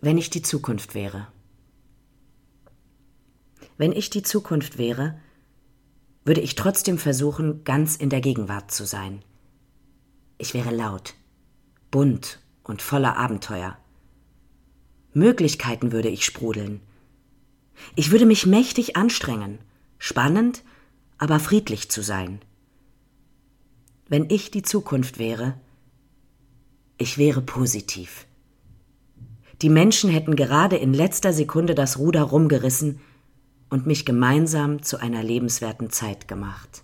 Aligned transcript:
Wenn 0.00 0.18
ich 0.18 0.28
die 0.30 0.42
Zukunft 0.42 0.94
wäre. 0.94 1.28
Wenn 3.78 3.92
ich 3.92 4.10
die 4.10 4.22
Zukunft 4.22 4.78
wäre, 4.78 5.18
würde 6.24 6.40
ich 6.40 6.54
trotzdem 6.54 6.98
versuchen, 6.98 7.64
ganz 7.64 7.96
in 7.96 8.10
der 8.10 8.20
Gegenwart 8.20 8.70
zu 8.70 8.84
sein. 8.84 9.22
Ich 10.38 10.52
wäre 10.52 10.74
laut, 10.74 11.14
bunt 11.90 12.40
und 12.62 12.82
voller 12.82 13.16
Abenteuer. 13.16 13.78
Möglichkeiten 15.14 15.92
würde 15.92 16.08
ich 16.08 16.26
sprudeln. 16.26 16.80
Ich 17.94 18.10
würde 18.10 18.26
mich 18.26 18.44
mächtig 18.44 18.96
anstrengen, 18.96 19.58
spannend, 19.98 20.62
aber 21.16 21.40
friedlich 21.40 21.90
zu 21.90 22.02
sein. 22.02 22.40
Wenn 24.08 24.28
ich 24.28 24.50
die 24.50 24.62
Zukunft 24.62 25.18
wäre, 25.18 25.58
ich 26.98 27.16
wäre 27.16 27.40
positiv. 27.40 28.26
Die 29.62 29.70
Menschen 29.70 30.10
hätten 30.10 30.36
gerade 30.36 30.76
in 30.76 30.92
letzter 30.92 31.32
Sekunde 31.32 31.74
das 31.74 31.98
Ruder 31.98 32.22
rumgerissen 32.22 33.00
und 33.70 33.86
mich 33.86 34.04
gemeinsam 34.04 34.82
zu 34.82 34.98
einer 34.98 35.22
lebenswerten 35.22 35.90
Zeit 35.90 36.28
gemacht. 36.28 36.82